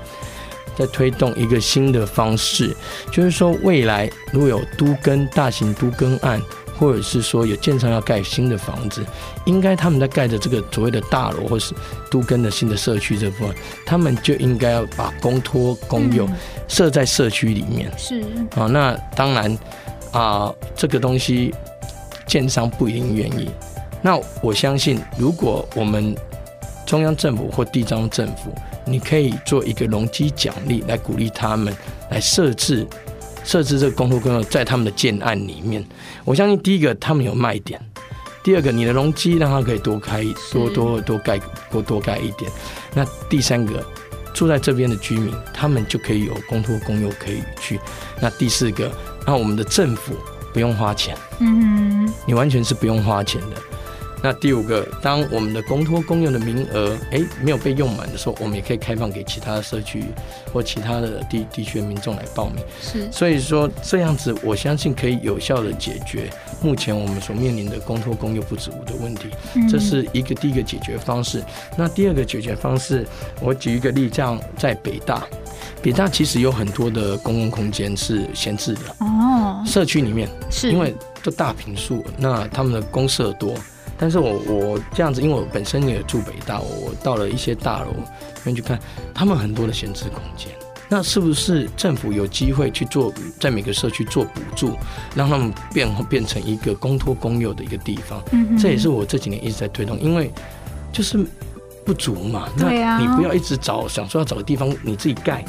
[0.76, 2.76] 在推动一个新的方式，
[3.12, 6.42] 就是说未来如果有都更大型都更案。
[6.78, 9.04] 或者是说有建商要盖新的房子，
[9.46, 11.74] 应该他们在盖的这个所谓的大楼，或是
[12.10, 16.28] 都跟的新的社区这部分，他们就应该要把公托公有
[16.68, 17.90] 设在社区里面。
[17.98, 18.20] 是
[18.54, 19.58] 啊，那当然
[20.12, 21.52] 啊，这个东西
[22.26, 23.50] 建商不一定愿意。
[24.00, 26.14] 那我相信，如果我们
[26.86, 31.76] 中央政府或地方政府，你可以做一个容积奖励来鼓励他们
[32.08, 32.86] 来设置。
[33.48, 35.82] 设置这个公托公有在他们的建案里面，
[36.26, 37.80] 我相信第一个他们有卖点，
[38.44, 42.52] 第二个你的容积让他可以多开多多多盖多多盖一点，
[42.92, 43.82] 那第三个
[44.34, 47.80] 住在这边的居民他们就可以有公托公有可以去，
[48.20, 48.92] 那第四个
[49.26, 50.14] 那我们的政府
[50.52, 53.56] 不用花钱，嗯，你完全是不用花钱的。
[54.20, 60.02] 那第五个，当我们的公托公用的名额诶没有被用满的时候，我们也可以开放给其他的社区
[60.52, 62.56] 或其他的地地区的民众来报名。
[62.80, 66.28] 是，所以说这样子，我相信可以有效的解决
[66.60, 69.28] 目前我们所面临的公托公用不足的问题。
[69.70, 71.42] 这是一个第一个解决方式。
[71.76, 73.06] 那第二个解决方式，
[73.40, 75.24] 我举一个例，这样在北大，
[75.80, 83.54] 北大其实有很多的公共空间是闲置的哦，社区里面是因为都大平数，那他们的公社多。
[83.98, 88.78] 但是我我这样子，因为我本身也住北大，我到了一些大楼里面去看，
[89.12, 90.52] 他们很多的闲置空间，
[90.88, 94.72] 那是不是政府有机会去做，在每个社区做补助，
[95.16, 98.22] 让他们变变成一个公托公有的一个地方？
[98.30, 100.30] 嗯，这也是我这几年一直在推动，因为
[100.92, 101.18] 就是
[101.84, 102.48] 不足嘛。
[102.56, 105.44] 那你不要一直找，想说要找个地方你自己盖，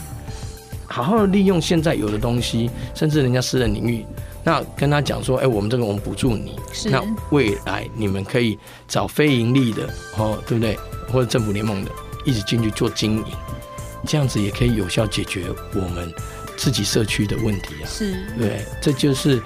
[0.88, 4.03] 好好的利用现在有的东西，甚至人家私人领域。
[4.43, 10.78] 那跟他讲说，哎、欸，我们这个我们补助你，那未来你们可以找非盈利的，哦，对不对？
[11.12, 11.91] 或者政府联盟的，
[12.23, 13.25] 一起进去做经营，
[14.08, 16.13] 这样子也可以有效解决我们
[16.56, 17.86] 自己社区的问题啊。
[17.88, 19.41] 是，对，这就是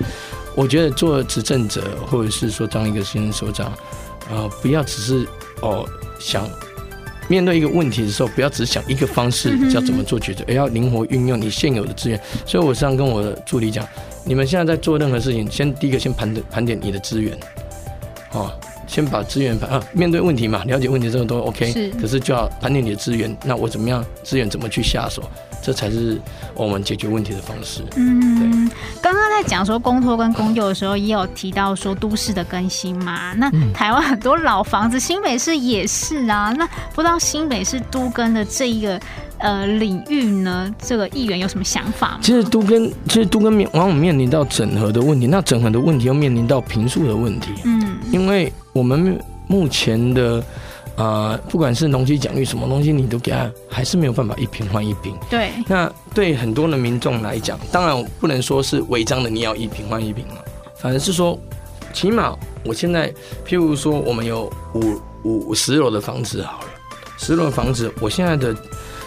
[0.55, 3.73] 我觉得做执政者，或者是说当一个行政首长，
[4.29, 5.27] 呃，不要只是
[5.61, 5.87] 哦
[6.19, 6.47] 想
[7.27, 12.19] 面对一个问题的时候，不要只想一个方式要怎么做抉择，而要灵活运用你现有的资源。
[12.45, 13.87] 所以我常跟我的助理讲。
[14.25, 17.37] 你们现在在做任何事情，先第一个先盘点盘点你的资源，
[18.31, 18.49] 哦，
[18.87, 25.23] 先把资源盘啊，面对问题嘛，了解问题这个都 OK，是，可是就要盘点你的资源，那我怎么样资源怎么去下手，
[25.63, 26.21] 这才是
[26.53, 27.81] 我们解决问题的方式。
[27.95, 28.71] 嗯，对。
[29.01, 38.99] 刚刚在讲说公托跟公有的时候，也有提到说都市的更新嘛，那台湾很多老房子，新北市也是啊，那不知道新北市都更的这一个。
[39.39, 42.19] 呃，领域呢，这个议员有什么想法吗？
[42.21, 47.51] 其实都跟其实都跟面往往面临到整合的问题，那整合的问题又面临到平数的问题。
[47.65, 50.41] 嗯，因为我们目前的
[50.95, 55.17] 呃，不管是农机奖励什么东西，你都给他还是没有办法一瓶换一瓶。
[55.29, 60.45] 对，那对很多的民众来讲，当然不能说是违章的，你要一瓶换一瓶了，
[60.77, 61.39] 反而是说，
[61.93, 63.09] 起码我现在，
[63.45, 64.99] 譬如说我们有五。
[65.23, 66.65] 五十楼的房子好了，
[67.17, 68.53] 十楼的房子，我现在的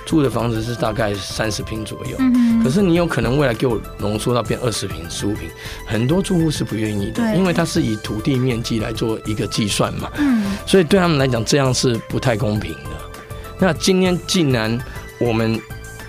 [0.07, 5.51] 住的房子是大概三十平左右，嗯，可是你有可能未来给我浓缩到变二十平、十五平，
[5.85, 12.91] 很多住户是不愿意的，因为它是以土地面积来做一个计算嘛，嗯，所以对他们来讲这样是不太公平的。
[13.59, 14.79] 那今天既然
[15.19, 15.55] 我们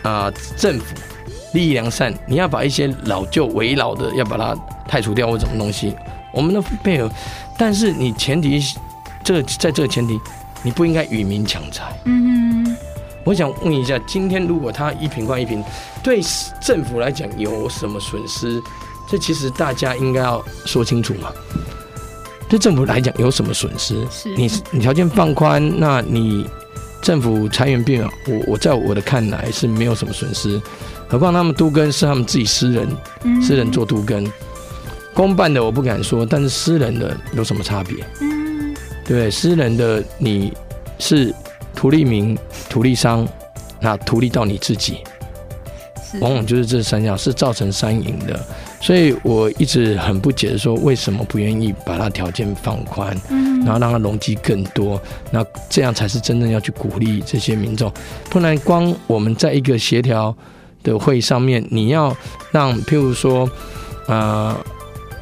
[0.04, 0.96] 啊、呃、政府
[1.54, 4.56] 利益良善，你要把一些老旧为老的要把它
[4.88, 5.96] 汰除掉或什么东西，
[6.32, 7.10] 我们都配合，
[7.58, 8.62] 但是你前提
[9.24, 10.20] 这个在这个前提，
[10.62, 11.98] 你不应该与民抢财。
[12.06, 12.78] 嗯哼，
[13.28, 15.62] 我想问一下，今天如果他一瓶换一瓶，
[16.02, 16.22] 对
[16.62, 18.64] 政府来讲有什么损失？
[19.06, 21.30] 这其实大家应该要说清楚嘛。
[22.48, 24.08] 对政府来讲有什么损失？
[24.10, 26.48] 是你你条件放宽，那你。
[27.00, 30.60] 政府裁员变，我我在我的看来是没有什么损失，
[31.08, 32.90] 何况他们都跟是他们自己私人，
[33.24, 34.30] 嗯、私人做都跟，
[35.14, 38.04] 公办的我不敢说，但是私人的有什么差别？
[38.20, 40.52] 嗯，对，私人的你
[40.98, 41.34] 是
[41.78, 42.36] 图利民、
[42.68, 43.24] 图利商，
[43.80, 44.98] 那图利到你自己，
[46.20, 48.44] 往往就是这三样是造成三赢的。
[48.82, 53.16] 所以我一直很不解的说，为什么不愿意把它条件放宽，
[53.64, 57.94] 然后让它容积更多，那这样才是真正要去鼓励这些民众。
[58.32, 60.36] 不然光我们在一个协调
[60.82, 62.16] 的会上面，你要
[62.52, 63.48] 让譬如说，
[64.08, 64.58] 呃，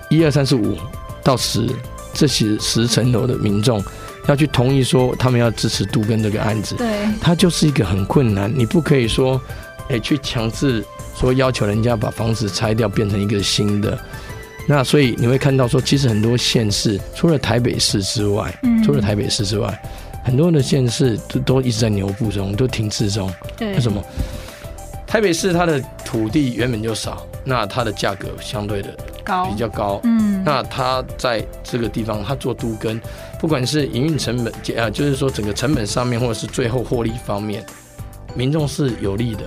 [0.09, 0.77] 一二三四五
[1.21, 1.69] 到十
[2.13, 3.83] 这些十层楼的民众
[4.27, 6.87] 要去同意说他们要支持杜根这个案子，对，
[7.21, 8.51] 它就是一个很困难。
[8.55, 9.41] 你不可以说，
[9.89, 10.83] 哎，去强制。
[11.17, 13.97] 说要求人家把房子拆掉，变成一个新的，
[14.67, 19.81] 那所以你会看到说，其实很多县市除了台北市之外，嗯，除了台北市之外，
[20.25, 23.33] 很多的县市都都一直在牛步中，都停滞中。
[23.55, 24.03] 对，为什么？
[25.07, 28.89] 台北市它的土地原本就少，那它的价格相对的
[29.23, 30.01] 高，比较高。
[30.03, 32.99] 嗯，那它在这个地方，它做都跟，
[33.39, 37.63] 不管是营运成本啊，就是说整个成本上面，或者是最后获利方面，
[38.33, 39.43] 民众是有利的。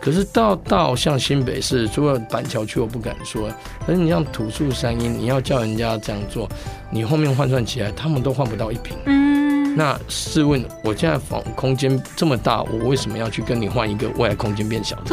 [0.00, 3.48] 可是到到像新北市，除了板桥区，我不敢说。
[3.86, 6.48] 可是你像土树山阴，你要叫人家这样做，
[6.90, 8.96] 你后面换算起来，他们都换不到一瓶。
[9.06, 9.41] 嗯。
[9.76, 15.10] 那试问，我现在房空间这么大，我为什么要去跟你换一个未来空间变小的地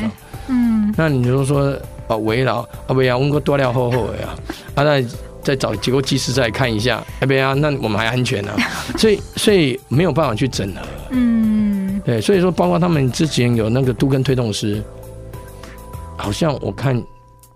[0.00, 0.10] 方？
[0.48, 0.94] 嗯。
[0.96, 1.76] 那你就说
[2.08, 4.28] 啊，围绕啊，不要，我们多料厚厚的呀，
[4.74, 5.04] 啊，再
[5.42, 8.58] 再找结构技师再看一下，哎，不要，那我们还安全呢、啊。
[8.98, 10.80] 所以，所以没有办法去整合。
[11.10, 12.00] 嗯。
[12.04, 14.82] 对，所以说，包括他们之前有那个都跟推动师，
[16.16, 17.00] 好像我看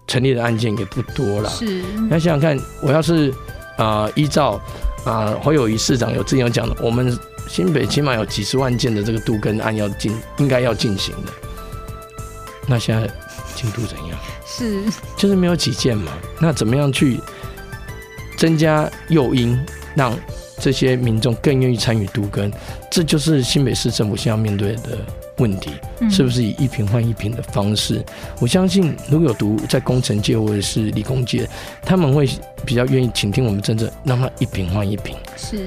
[0.06, 1.48] 成立的案件也不多了。
[1.48, 3.30] 是，你要想想看，我要是
[3.78, 4.60] 啊、呃、依照
[5.04, 7.16] 啊、呃、侯友宜市长有之前有讲的，我们
[7.48, 11.32] 新北起码有几十万件的这个杜根案要进，应该要进行的。
[12.66, 13.08] 那现在
[13.54, 14.18] 进度怎样？
[14.46, 14.82] 是，
[15.16, 16.12] 就是没有几件嘛。
[16.38, 17.20] 那怎么样去
[18.36, 19.58] 增加诱因，
[19.94, 20.16] 让
[20.58, 22.50] 这些民众更愿意参与杜根？
[22.90, 24.98] 这就是新北市政府现在要面对的
[25.38, 25.72] 问题，
[26.10, 28.04] 是不是以一瓶换一瓶的方式？
[28.40, 31.48] 我相信，如果有读在工程界或者是理工界，
[31.82, 32.28] 他们会
[32.64, 35.66] 比较愿意倾听我们真正让他一瓶换一瓶，是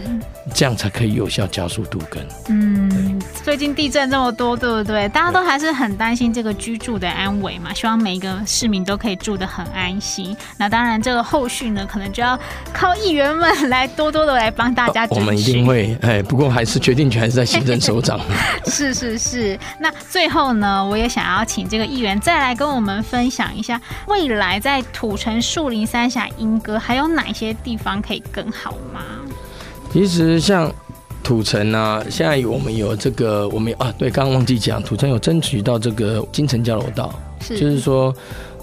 [0.53, 2.25] 这样才可以有效加速度根。
[2.49, 5.07] 嗯，最近地震这么多，对不对？
[5.09, 10.35] 大家都还是很担心这个居住的安危嘛，希望每一个市民都可以住得很安心。
[10.57, 12.39] 那当然，这个后续呢，可能就要
[12.73, 15.07] 靠议员们来多多的来帮大家。
[15.11, 18.19] 我们一定会，哎，不过还是决定权还是在行政首长。
[18.67, 19.59] 是是是。
[19.79, 28.99] 那最后呢，我也想要请这个议员再来跟我们分享一下，未来在土城、树林、三峡、莺歌还有哪些地方可以更好吗？
[29.93, 30.73] 其实像
[31.23, 38.11] 土城啊，现在我们有这个，我们啊，对，刚刚忘记讲，土城有争取到这个金城交流道，是就是说。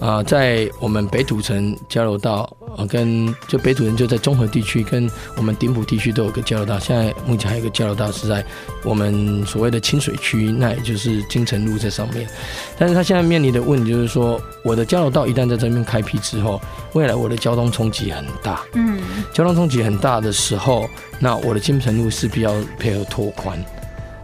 [0.04, 6.78] 啊、在我们北土城交流道，呃，跟就北土城就在中和地区，跟我们顶埔地区都有个交流道。
[6.78, 8.44] 现在目前还有一个交流道是在
[8.82, 12.28] 我们所谓的清水区，那也就是金城路在上面。
[12.76, 16.60] 但是他现在面临的问题就是说，我的交流道一旦在这边开辟之后，
[16.92, 18.60] 未来我的交通冲击很大。
[18.74, 19.00] 嗯，
[19.32, 20.86] 交通冲击很大的时候，
[21.18, 23.58] 那我的金城路势必要配合拓宽。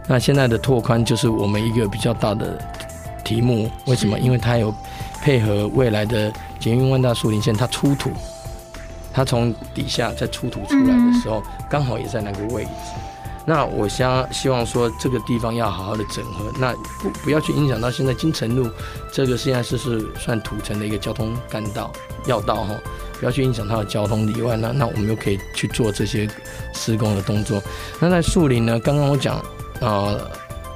[0.07, 2.55] 那现在的拓宽就是我们一个比较大的
[3.25, 3.67] 题目。
[3.87, 4.19] 为什么？
[4.19, 4.71] 因为它有。
[5.21, 8.11] 配合未来的捷运万大树林线，它出土，
[9.13, 12.69] 它从底下再出土出来的时候，刚好也在那个位置。
[13.45, 18.69] 那我想希望说，这个地方要好好的整合，那不不要去影响到现在金城路
[19.11, 21.91] 这个现在是是算土城的一个交通干道
[22.25, 22.75] 要道哈，
[23.19, 26.27] 不要去影响它的交通以外，那那我们又可以去做这些
[26.73, 27.61] 施工的动作。
[27.99, 29.45] 那在树林呢，刚刚我讲啊。
[29.79, 30.31] 呃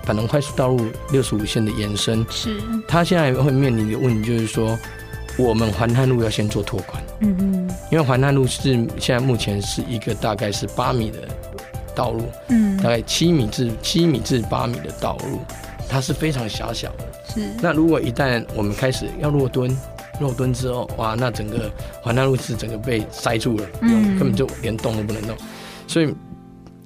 [0.05, 0.79] 板南快速道路
[1.11, 2.61] 六十五线的延伸，是。
[2.87, 4.77] 它现在会面临的问题，就是说，
[5.37, 11.19] 我们环汉路要先做拓宽，嗯嗯，因为环汉路是现在目前是一个大概是八米的
[11.95, 15.39] 道路，嗯，大概七米至七米至八米的道路，
[15.89, 17.05] 它是非常狭小的。
[17.33, 17.41] 是。
[17.61, 19.75] 那如果一旦我们开始要落墩，
[20.21, 21.69] 落墩之后，哇，那整个
[22.01, 25.35] 环南路是整个被塞住了，嗯，根本就连动都不能动。
[25.87, 26.13] 所以，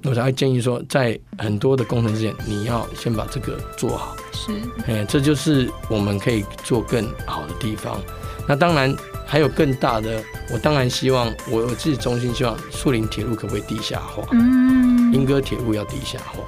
[0.04, 4.16] 我才会建议说，在很多的工程之前，你要先把这个做好。
[4.32, 4.52] 是。
[4.86, 8.00] 哎，这就是我们可以做更好的地方。
[8.48, 8.96] 那当然。
[9.26, 10.20] 还有更大的，
[10.52, 14.26] 我当然希望我我自己衷心希望树林铁路可不可以地下化？
[14.32, 16.42] 嗯，莺歌铁路要地下化，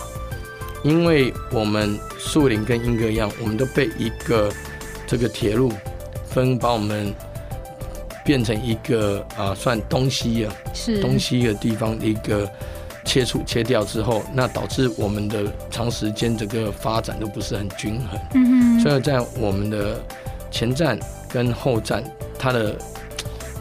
[0.82, 4.52] 因为我们树林跟莺歌一样，我们都被一个
[5.06, 5.72] 这个铁路
[6.26, 7.14] 分把我们
[8.24, 12.50] 变成一个啊、呃，算东西啊，是东西的地方的一个
[13.12, 18.18] 切除切掉之后，那导致我们的长时间这个发展都不是很均衡。
[18.32, 20.02] 嗯，所以在我们的
[20.50, 20.98] 前站
[21.28, 22.02] 跟后站。
[22.38, 22.76] 它的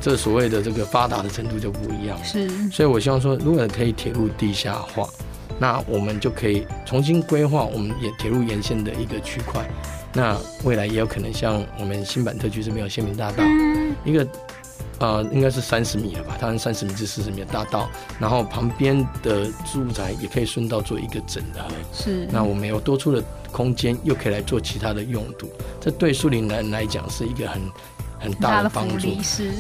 [0.02, 5.08] 这所谓的这个发达的程度就不一样，是，所以我希望说，如果可以铁路地下化，
[5.60, 9.64] 那我们就可以重新规划我们沿铁路沿线的一个区块，
[10.14, 13.44] 那未来也有可能像我们新版特区是没有县民大道，
[14.04, 14.28] 一个
[15.00, 21.62] 呃应该是三十米了吧，它是三十米至四十米的大道，然后旁边的住宅也可以顺道做一个整合，
[21.94, 25.48] 是，那我们有多出的空间，又可以来做其他的用途，
[25.80, 27.62] 这对树林人来讲是一个很。
[28.24, 29.08] 很大的帮助。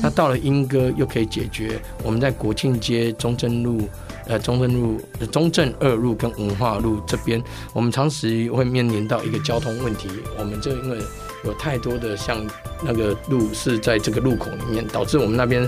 [0.04, 3.90] 那到了莺歌，又可以解决我们在国庆街、中正路、
[4.28, 5.02] 呃中正路、
[5.32, 7.42] 中正二路跟文化路这边，
[7.74, 10.08] 我们常时会面临到一个交通问题。
[10.38, 11.00] 我们就因为
[11.44, 12.46] 有太多的像
[12.84, 15.68] 那个路是在这个路口里面，导致我们那边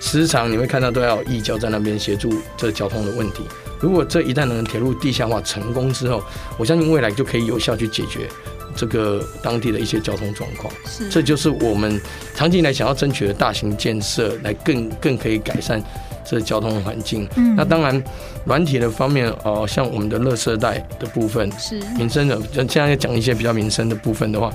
[0.00, 3.44] 时常你会看到都要有义交在那边协助这交通的问题。
[3.80, 6.22] 如果这一旦能铁路地下化成功之后，
[6.56, 8.28] 我相信未来就可以有效去解决。
[8.74, 12.00] 这个当地的一些交通状况，是，这就是我们
[12.34, 15.82] 长期以来想要争取的大型建设，来更更可以改善
[16.24, 17.28] 这交通环境。
[17.36, 18.02] 嗯，那当然，
[18.46, 24.50] 软体的方面，哦、呃，像我们的垃圾袋的部分，是民生的，就现在要讲一些比较民生的部分的话，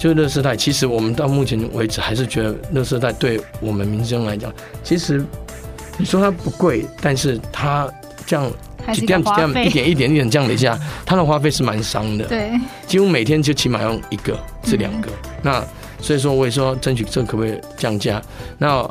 [0.00, 0.56] 就是垃圾袋。
[0.56, 5.24] 其实我们到目前为止还是觉得垃圾袋对我们民生来讲，其实
[5.96, 7.88] 你说它不贵，但是它
[8.26, 8.50] 这样。
[8.94, 12.24] 几点几点一点一点一点这样的一下，它的花费是蛮伤的。
[12.24, 12.50] 对，
[12.86, 15.10] 几乎每天就起码用一个至两个。
[15.10, 15.64] 嗯、那
[16.00, 18.20] 所以说，我也说争取这可不可以降价？
[18.56, 18.88] 那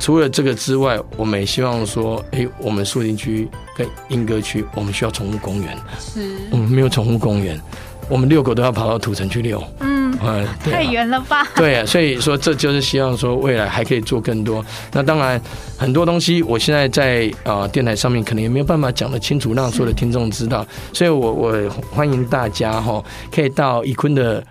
[0.00, 5.78] 除了这个之外，我们也希望说，哎、欸，我们树林区跟莺歌区，我们需要宠物公园。
[6.00, 7.58] 是，我们没有宠物公园，
[8.10, 9.62] 我们遛狗都要跑到土城去遛。
[9.78, 10.03] 嗯。
[10.22, 11.46] 嗯，太远了吧？
[11.56, 14.64] 对啊，所以说这就是希望说未来还可以做更多。
[14.92, 15.40] 那当然
[15.76, 20.66] 很多东西，我现在在啊电台上面可能也没有办法讲得清楚，让所有的听众知道。
[20.92, 23.02] 所以我我欢迎大家哈，
[23.34, 24.42] 可以到怡坤的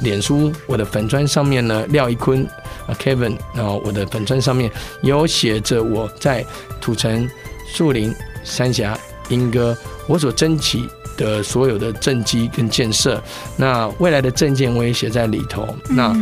[0.00, 2.42] 脸书我的粉砖上面呢，廖一坤
[2.86, 4.70] 啊 Kevin，然后我的粉砖上面
[5.02, 6.44] 有写着我在
[6.80, 7.28] 土城、
[7.66, 9.76] 树林、三峡、莺歌
[10.06, 10.82] 我所争取
[11.16, 13.22] 的所有的政绩跟建设，
[13.56, 15.66] 那未来的政见我也写在里头。
[15.88, 16.14] 那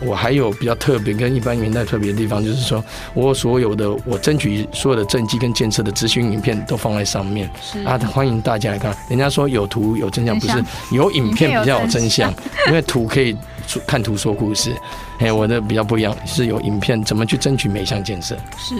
[0.00, 7.48] 我还有比较特别跟一般年代特别的地方，就是说我所有的我争取所有的政绩跟建设的咨询影片都放在上面。
[7.62, 8.94] 是啊，欢迎大家来看。
[9.08, 12.34] 人家说有图有真相，不是有影片比较有真相，
[12.66, 13.36] 因为图可以
[13.86, 14.74] 看图说故事。
[15.24, 18.36] 哎，我的比较不一样，是有影片怎么去争取每项建设。
[18.58, 18.74] 是，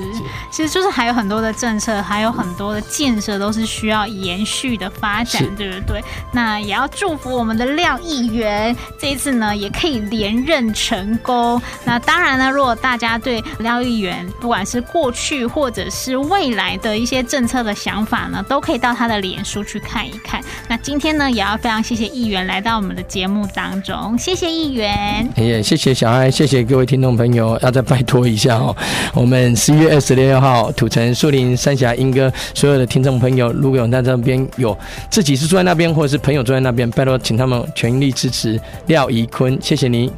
[0.50, 6.04] 其实就是还有很多的政策，还有很多的建设都是需要延续的发展，对不对？
[6.32, 11.58] 那也要祝福我们的廖议员这一次呢，也可以连任成功。
[11.82, 20.42] 那当然呢，如果大家对廖议员不管是过去或者是未来的一些政策的想法呢，都可以到他的脸书去看一看。
[20.68, 25.26] 那今天呢，也要非常谢谢议员来到我们的节目当中，谢谢议员。
[25.36, 26.33] 哎呀，谢谢小爱。
[26.34, 28.74] 谢谢各位听众朋友，要再拜托一下哦。
[29.14, 34.76] 我们十一月二十六号，土城树林三峡莺歌所有的听众朋友，如果有在这边有
[35.08, 40.10] 自己是住在那边，或者是朋友住在那边，拜托请他们全力支持廖怡坤，谢谢您。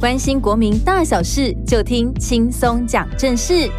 [0.00, 3.70] 关心国民大小事，就听轻松讲正事。